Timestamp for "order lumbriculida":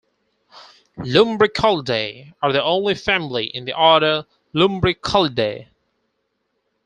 3.79-5.67